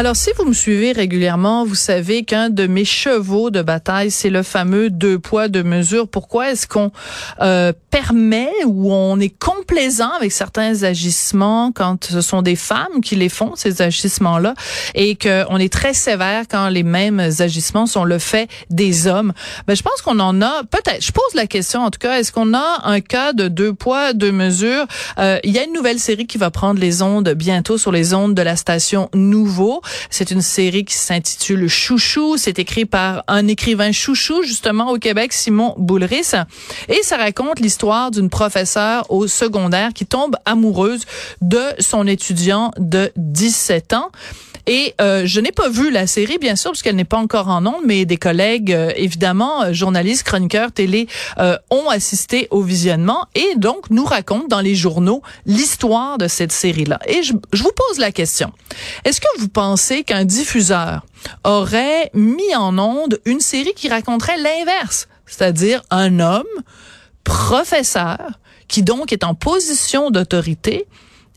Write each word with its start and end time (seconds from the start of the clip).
Alors, 0.00 0.16
si 0.16 0.30
vous 0.38 0.46
me 0.46 0.54
suivez 0.54 0.92
régulièrement, 0.92 1.66
vous 1.66 1.74
savez 1.74 2.22
qu'un 2.22 2.48
de 2.48 2.66
mes 2.66 2.86
chevaux 2.86 3.50
de 3.50 3.60
bataille, 3.60 4.10
c'est 4.10 4.30
le 4.30 4.42
fameux 4.42 4.88
deux 4.88 5.18
poids, 5.18 5.48
deux 5.48 5.62
mesures. 5.62 6.08
Pourquoi 6.08 6.52
est-ce 6.52 6.66
qu'on 6.66 6.90
euh, 7.42 7.74
permet 7.90 8.50
ou 8.64 8.90
on 8.94 9.20
est 9.20 9.28
complaisant 9.28 10.10
avec 10.16 10.32
certains 10.32 10.84
agissements 10.84 11.70
quand 11.70 12.06
ce 12.06 12.22
sont 12.22 12.40
des 12.40 12.56
femmes 12.56 13.02
qui 13.04 13.14
les 13.14 13.28
font, 13.28 13.52
ces 13.56 13.82
agissements-là, 13.82 14.54
et 14.94 15.16
qu'on 15.16 15.58
est 15.58 15.70
très 15.70 15.92
sévère 15.92 16.44
quand 16.50 16.70
les 16.70 16.82
mêmes 16.82 17.20
agissements 17.20 17.84
sont 17.84 18.04
le 18.04 18.18
fait 18.18 18.48
des 18.70 19.06
hommes? 19.06 19.34
Ben, 19.66 19.76
je 19.76 19.82
pense 19.82 20.00
qu'on 20.00 20.18
en 20.18 20.40
a, 20.40 20.62
peut-être, 20.70 21.04
je 21.04 21.12
pose 21.12 21.34
la 21.34 21.46
question 21.46 21.82
en 21.82 21.90
tout 21.90 21.98
cas, 21.98 22.18
est-ce 22.18 22.32
qu'on 22.32 22.54
a 22.54 22.80
un 22.84 23.02
cas 23.02 23.34
de 23.34 23.48
deux 23.48 23.74
poids, 23.74 24.14
deux 24.14 24.32
mesures? 24.32 24.86
Euh, 25.18 25.38
il 25.44 25.50
y 25.50 25.58
a 25.58 25.64
une 25.64 25.74
nouvelle 25.74 25.98
série 25.98 26.26
qui 26.26 26.38
va 26.38 26.50
prendre 26.50 26.80
les 26.80 27.02
ondes 27.02 27.34
bientôt 27.36 27.76
sur 27.76 27.92
les 27.92 28.14
ondes 28.14 28.34
de 28.34 28.40
la 28.40 28.56
station 28.56 29.10
Nouveau. 29.12 29.82
C'est 30.10 30.30
une 30.30 30.42
série 30.42 30.84
qui 30.84 30.94
s'intitule 30.94 31.68
Chouchou. 31.68 32.36
C'est 32.36 32.58
écrit 32.58 32.84
par 32.84 33.24
un 33.28 33.46
écrivain 33.48 33.92
chouchou, 33.92 34.42
justement, 34.42 34.90
au 34.90 34.98
Québec, 34.98 35.32
Simon 35.32 35.74
Boulris. 35.78 36.32
Et 36.88 37.02
ça 37.02 37.16
raconte 37.16 37.60
l'histoire 37.60 38.10
d'une 38.10 38.30
professeure 38.30 39.10
au 39.10 39.26
secondaire 39.26 39.92
qui 39.92 40.06
tombe 40.06 40.36
amoureuse 40.44 41.04
de 41.40 41.62
son 41.78 42.06
étudiant 42.06 42.70
de 42.78 43.12
17 43.16 43.92
ans. 43.94 44.10
Et 44.66 44.94
euh, 45.00 45.22
je 45.26 45.40
n'ai 45.40 45.52
pas 45.52 45.68
vu 45.68 45.90
la 45.90 46.06
série, 46.06 46.38
bien 46.38 46.56
sûr, 46.56 46.70
parce 46.70 46.82
qu'elle 46.82 46.96
n'est 46.96 47.04
pas 47.04 47.18
encore 47.18 47.48
en 47.48 47.64
ondes, 47.66 47.84
mais 47.84 48.04
des 48.04 48.16
collègues, 48.16 48.72
euh, 48.72 48.92
évidemment, 48.96 49.62
euh, 49.62 49.72
journalistes, 49.72 50.22
chroniqueurs, 50.24 50.72
télé, 50.72 51.06
euh, 51.38 51.56
ont 51.70 51.88
assisté 51.88 52.48
au 52.50 52.62
visionnement 52.62 53.26
et 53.34 53.54
donc 53.56 53.90
nous 53.90 54.04
racontent 54.04 54.48
dans 54.48 54.60
les 54.60 54.74
journaux 54.74 55.22
l'histoire 55.46 56.18
de 56.18 56.28
cette 56.28 56.52
série-là. 56.52 56.98
Et 57.06 57.22
je, 57.22 57.32
je 57.52 57.62
vous 57.62 57.72
pose 57.74 57.98
la 57.98 58.12
question. 58.12 58.52
Est-ce 59.04 59.20
que 59.20 59.28
vous 59.38 59.48
pensez 59.48 60.04
qu'un 60.04 60.24
diffuseur 60.24 61.04
aurait 61.44 62.10
mis 62.14 62.54
en 62.56 62.78
onde 62.78 63.20
une 63.24 63.40
série 63.40 63.74
qui 63.74 63.88
raconterait 63.88 64.38
l'inverse? 64.38 65.08
C'est-à-dire 65.26 65.82
un 65.90 66.20
homme, 66.20 66.44
professeur, 67.24 68.40
qui 68.68 68.82
donc 68.82 69.12
est 69.12 69.24
en 69.24 69.34
position 69.34 70.10
d'autorité, 70.10 70.86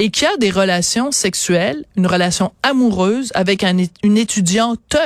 et 0.00 0.10
qui 0.10 0.24
a 0.24 0.34
des 0.38 0.50
relations 0.50 1.12
sexuelles, 1.12 1.84
une 1.94 2.06
relation 2.06 2.52
amoureuse 2.62 3.32
avec 3.34 3.62
un, 3.62 3.76
une 4.02 4.16
étudiante 4.16 4.96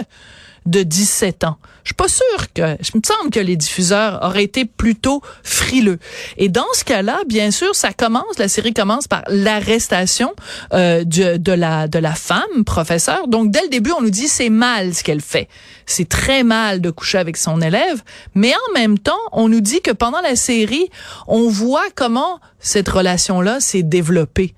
de 0.66 0.84
17 0.84 1.42
ans. 1.42 1.58
Je 1.82 1.88
suis 1.88 1.94
pas 1.94 2.08
sûre 2.08 2.52
que, 2.54 2.76
je 2.80 2.96
me 2.96 3.02
semble 3.04 3.30
que 3.30 3.40
les 3.40 3.56
diffuseurs 3.56 4.20
auraient 4.22 4.44
été 4.44 4.64
plutôt 4.64 5.20
frileux. 5.42 5.98
Et 6.38 6.48
dans 6.48 6.72
ce 6.74 6.84
cas-là, 6.84 7.18
bien 7.26 7.50
sûr, 7.50 7.74
ça 7.74 7.92
commence, 7.92 8.38
la 8.38 8.46
série 8.46 8.72
commence 8.72 9.08
par 9.08 9.24
l'arrestation 9.26 10.32
euh, 10.72 11.02
de, 11.04 11.52
la 11.52 11.88
de 11.88 11.98
la 11.98 12.14
femme 12.14 12.64
professeure. 12.64 13.26
Donc 13.26 13.50
dès 13.50 13.62
le 13.62 13.68
début, 13.68 13.90
on 13.98 14.00
nous 14.00 14.10
dit 14.10 14.28
c'est 14.28 14.48
mal 14.48 14.94
ce 14.94 15.02
qu'elle 15.02 15.20
fait. 15.20 15.48
C'est 15.86 16.08
très 16.08 16.44
mal 16.44 16.80
de 16.80 16.90
coucher 16.90 17.18
avec 17.18 17.36
son 17.36 17.60
élève, 17.60 18.00
mais 18.36 18.52
en 18.54 18.72
même 18.74 18.96
temps, 18.96 19.20
on 19.32 19.48
nous 19.48 19.60
dit 19.60 19.82
que 19.82 19.90
pendant 19.90 20.20
la 20.20 20.36
série, 20.36 20.88
on 21.26 21.48
voit 21.48 21.90
comment 21.96 22.38
cette 22.60 22.88
relation-là 22.88 23.58
s'est 23.58 23.82
développée. 23.82 24.54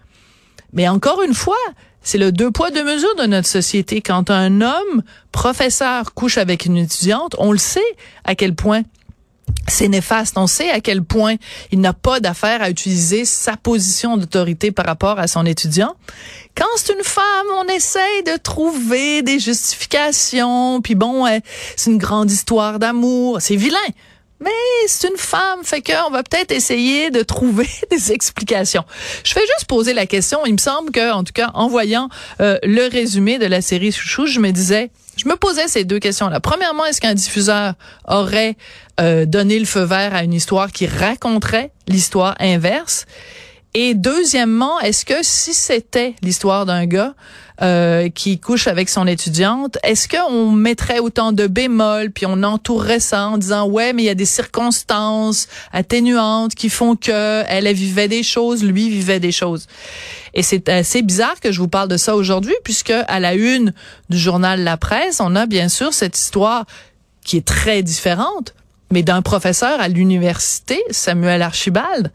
Mais 0.72 0.88
encore 0.88 1.22
une 1.22 1.34
fois, 1.34 1.56
c'est 2.02 2.18
le 2.18 2.30
deux 2.30 2.50
poids 2.50 2.70
deux 2.70 2.84
mesures 2.84 3.16
de 3.16 3.26
notre 3.26 3.48
société. 3.48 4.00
Quand 4.00 4.30
un 4.30 4.60
homme 4.60 5.02
professeur 5.32 6.14
couche 6.14 6.38
avec 6.38 6.64
une 6.64 6.76
étudiante, 6.76 7.34
on 7.38 7.52
le 7.52 7.58
sait 7.58 7.80
à 8.24 8.34
quel 8.34 8.54
point 8.54 8.82
c'est 9.68 9.88
néfaste. 9.88 10.38
On 10.38 10.46
sait 10.46 10.70
à 10.70 10.80
quel 10.80 11.02
point 11.02 11.34
il 11.72 11.80
n'a 11.80 11.92
pas 11.92 12.20
d'affaire 12.20 12.62
à 12.62 12.70
utiliser 12.70 13.24
sa 13.24 13.56
position 13.56 14.16
d'autorité 14.16 14.70
par 14.70 14.86
rapport 14.86 15.18
à 15.18 15.26
son 15.26 15.44
étudiant. 15.44 15.94
Quand 16.56 16.66
c'est 16.76 16.92
une 16.92 17.04
femme, 17.04 17.46
on 17.58 17.66
essaye 17.74 18.22
de 18.24 18.36
trouver 18.36 19.22
des 19.22 19.38
justifications. 19.38 20.80
Puis 20.80 20.94
bon, 20.94 21.26
c'est 21.76 21.90
une 21.90 21.98
grande 21.98 22.30
histoire 22.30 22.78
d'amour. 22.78 23.38
C'est 23.40 23.56
vilain. 23.56 23.78
Mais 24.40 24.50
c'est 24.86 25.08
une 25.08 25.16
femme, 25.16 25.64
fait 25.64 25.80
qu'on 25.80 26.10
va 26.10 26.22
peut-être 26.22 26.52
essayer 26.52 27.10
de 27.10 27.22
trouver 27.22 27.68
des 27.90 28.12
explications. 28.12 28.84
Je 29.24 29.32
fais 29.32 29.40
juste 29.40 29.66
poser 29.66 29.94
la 29.94 30.06
question. 30.06 30.44
Il 30.46 30.52
me 30.52 30.58
semble 30.58 30.90
que, 30.90 31.12
en 31.12 31.24
tout 31.24 31.32
cas, 31.32 31.50
en 31.54 31.68
voyant 31.68 32.08
euh, 32.40 32.58
le 32.62 32.88
résumé 32.88 33.38
de 33.38 33.46
la 33.46 33.62
série 33.62 33.92
Chouchou, 33.92 34.26
je 34.26 34.40
me 34.40 34.50
disais, 34.50 34.90
je 35.16 35.28
me 35.28 35.36
posais 35.36 35.68
ces 35.68 35.84
deux 35.84 35.98
questions-là. 35.98 36.40
Premièrement, 36.40 36.84
est-ce 36.84 37.00
qu'un 37.00 37.14
diffuseur 37.14 37.74
aurait 38.06 38.56
euh, 39.00 39.24
donné 39.24 39.58
le 39.58 39.64
feu 39.64 39.82
vert 39.82 40.14
à 40.14 40.22
une 40.22 40.34
histoire 40.34 40.70
qui 40.70 40.86
raconterait 40.86 41.72
l'histoire 41.88 42.34
inverse? 42.38 43.06
Et 43.78 43.92
deuxièmement, 43.92 44.80
est-ce 44.80 45.04
que 45.04 45.16
si 45.20 45.52
c'était 45.52 46.14
l'histoire 46.22 46.64
d'un 46.64 46.86
gars 46.86 47.14
euh, 47.60 48.08
qui 48.08 48.40
couche 48.40 48.68
avec 48.68 48.88
son 48.88 49.06
étudiante, 49.06 49.76
est-ce 49.82 50.08
qu'on 50.08 50.50
mettrait 50.50 50.98
autant 50.98 51.30
de 51.30 51.46
bémols 51.46 52.10
puis 52.10 52.24
on 52.24 52.42
entourerait 52.42 53.00
ça 53.00 53.28
en 53.28 53.36
disant 53.36 53.68
ouais 53.68 53.92
mais 53.92 54.04
il 54.04 54.06
y 54.06 54.08
a 54.08 54.14
des 54.14 54.24
circonstances 54.24 55.46
atténuantes 55.74 56.54
qui 56.54 56.70
font 56.70 56.96
que 56.96 57.44
elle, 57.48 57.66
elle 57.66 57.76
vivait 57.76 58.08
des 58.08 58.22
choses, 58.22 58.64
lui 58.64 58.88
vivait 58.88 59.20
des 59.20 59.30
choses. 59.30 59.66
Et 60.32 60.42
c'est 60.42 60.70
assez 60.70 61.02
bizarre 61.02 61.38
que 61.38 61.52
je 61.52 61.60
vous 61.60 61.68
parle 61.68 61.88
de 61.88 61.98
ça 61.98 62.16
aujourd'hui 62.16 62.54
puisque 62.64 62.94
à 63.06 63.20
la 63.20 63.34
une 63.34 63.74
du 64.08 64.16
journal 64.16 64.64
La 64.64 64.78
Presse, 64.78 65.20
on 65.20 65.36
a 65.36 65.44
bien 65.44 65.68
sûr 65.68 65.92
cette 65.92 66.16
histoire 66.16 66.64
qui 67.26 67.36
est 67.36 67.46
très 67.46 67.82
différente 67.82 68.54
mais 68.90 69.02
d'un 69.02 69.20
professeur 69.20 69.80
à 69.80 69.88
l'université, 69.88 70.80
Samuel 70.90 71.42
Archibald, 71.42 72.12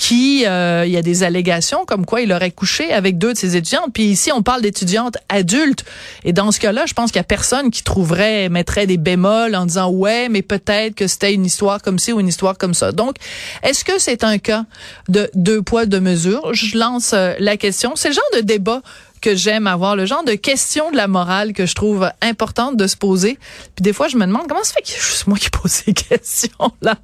qui, 0.00 0.46
euh, 0.46 0.84
il 0.86 0.92
y 0.92 0.96
a 0.96 1.02
des 1.02 1.24
allégations 1.24 1.84
comme 1.84 2.06
quoi 2.06 2.22
il 2.22 2.32
aurait 2.32 2.50
couché 2.50 2.90
avec 2.90 3.18
deux 3.18 3.34
de 3.34 3.38
ses 3.38 3.54
étudiantes. 3.54 3.90
Puis 3.92 4.04
ici, 4.04 4.32
on 4.32 4.42
parle 4.42 4.62
d'étudiantes 4.62 5.18
adultes. 5.28 5.84
Et 6.24 6.32
dans 6.32 6.52
ce 6.52 6.58
cas-là, 6.58 6.86
je 6.86 6.94
pense 6.94 7.10
qu'il 7.10 7.18
y 7.18 7.20
a 7.20 7.24
personne 7.24 7.70
qui 7.70 7.82
trouverait, 7.82 8.48
mettrait 8.48 8.86
des 8.86 8.96
bémols 8.96 9.54
en 9.54 9.66
disant 9.66 9.90
ouais, 9.90 10.30
mais 10.30 10.40
peut-être 10.40 10.94
que 10.94 11.06
c'était 11.06 11.34
une 11.34 11.44
histoire 11.44 11.82
comme 11.82 11.98
ci 11.98 12.14
ou 12.14 12.20
une 12.20 12.28
histoire 12.28 12.56
comme 12.56 12.72
ça. 12.72 12.92
Donc, 12.92 13.16
est-ce 13.62 13.84
que 13.84 13.98
c'est 13.98 14.24
un 14.24 14.38
cas 14.38 14.64
de 15.10 15.30
deux 15.34 15.60
poids 15.60 15.84
deux 15.84 16.00
mesures? 16.00 16.54
Je 16.54 16.78
lance 16.78 17.12
euh, 17.12 17.34
la 17.38 17.58
question. 17.58 17.92
C'est 17.94 18.08
le 18.08 18.14
genre 18.14 18.24
de 18.36 18.40
débat 18.40 18.80
que 19.20 19.34
j'aime 19.34 19.66
avoir, 19.66 19.96
le 19.96 20.06
genre 20.06 20.24
de 20.24 20.34
questions 20.34 20.90
de 20.90 20.96
la 20.96 21.08
morale 21.08 21.52
que 21.52 21.66
je 21.66 21.74
trouve 21.74 22.10
importante 22.22 22.76
de 22.76 22.86
se 22.86 22.96
poser. 22.96 23.38
Puis 23.76 23.82
des 23.82 23.92
fois, 23.92 24.08
je 24.08 24.16
me 24.16 24.26
demande 24.26 24.46
comment 24.48 24.64
ça 24.64 24.74
fait 24.74 24.94
a 24.94 24.98
juste 24.98 25.26
moi 25.26 25.38
qui 25.38 25.50
pose 25.50 25.70
ces 25.70 25.92
questions-là? 26.08 26.96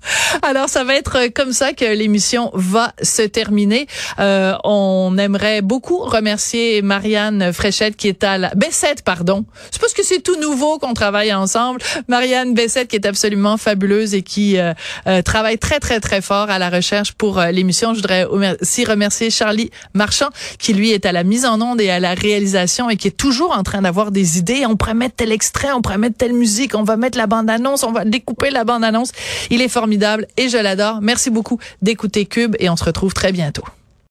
Alors, 0.43 0.69
ça 0.69 0.85
va 0.85 0.95
être 0.95 1.29
comme 1.35 1.53
ça 1.53 1.73
que 1.73 1.85
l'émission 1.85 2.51
va 2.55 2.93
se 3.03 3.23
terminer. 3.23 3.87
Euh, 4.19 4.55
on 4.65 5.17
aimerait 5.19 5.63
beaucoup 5.63 5.99
remercier 5.99 6.83
Marianne 6.83 7.53
Fréchette 7.53 7.97
qui 7.97 8.09
est 8.09 8.25
à 8.25 8.39
la... 8.39 8.51
Bessette, 8.55 9.03
pardon. 9.03 9.45
C'est 9.71 9.81
parce 9.81 9.93
que 9.93 10.03
c'est 10.03 10.21
tout 10.21 10.39
nouveau 10.41 10.79
qu'on 10.79 10.95
travaille 10.95 11.33
ensemble. 11.33 11.81
Marianne 12.09 12.55
Bessette 12.55 12.89
qui 12.89 12.97
est 12.97 13.07
absolument 13.07 13.57
fabuleuse 13.57 14.15
et 14.15 14.23
qui 14.23 14.59
euh, 14.59 14.73
euh, 15.07 15.23
travaille 15.23 15.59
très, 15.59 15.81
très, 15.81 16.01
très 16.01 16.21
fort 16.21 16.51
à 16.51 16.59
la 16.59 16.71
recherche 16.71 17.13
pour 17.13 17.39
euh, 17.39 17.51
l'émission. 17.51 17.95
Je 17.95 17.99
voudrais 17.99 18.25
aussi 18.25 18.85
remercier 18.85 19.31
Charlie 19.31 19.71
Marchand 19.95 20.29
qui, 20.59 20.73
lui, 20.73 20.93
est 20.93 21.07
à 21.07 21.13
la 21.13 21.25
mise 21.25 21.45
en 21.45 21.61
onde 21.61 21.81
et 21.81 21.91
à 21.91 22.01
la 22.01 22.06
la 22.07 22.15
réalisation 22.15 22.89
et 22.89 22.97
qui 22.97 23.09
est 23.09 23.17
toujours 23.17 23.51
en 23.57 23.65
train 23.65 23.83
d'avoir 23.83 24.13
des 24.13 24.39
idées. 24.39 24.65
On 24.65 24.77
pourrait 24.77 24.95
mettre 24.95 25.17
tel 25.17 25.33
extrait, 25.33 25.73
on 25.73 25.83
pourrait 25.83 25.99
mettre 25.99 26.17
telle 26.17 26.35
musique, 26.35 26.77
on 26.77 26.85
va 26.85 26.97
mettre 26.97 27.19
la 27.19 27.27
bande-annonce, 27.27 27.83
on 27.83 27.91
va 27.91 28.05
découper 28.05 28.51
la 28.51 28.63
bande-annonce. 28.65 29.11
Il 29.51 29.61
est 29.61 29.69
formidable 29.69 30.29
et 30.37 30.49
je 30.49 30.57
l'adore. 30.57 31.01
Merci 31.03 31.31
beaucoup 31.31 31.59
d'écouter 31.83 32.25
Cube 32.27 32.55
et 32.61 32.71
on 32.71 32.77
se 32.77 32.85
retrouve 32.85 33.13
très 33.13 33.33
bientôt. 33.33 33.65